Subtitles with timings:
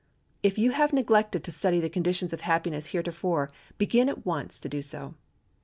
[0.41, 4.67] If you have neglected to study the conditions of happiness heretofore begin at once to
[4.67, 5.13] do so.